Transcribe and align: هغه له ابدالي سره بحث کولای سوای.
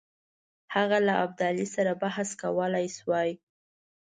هغه 0.75 0.97
له 1.07 1.13
ابدالي 1.25 1.67
سره 1.75 1.91
بحث 2.01 2.29
کولای 2.41 2.87
سوای. 2.97 3.29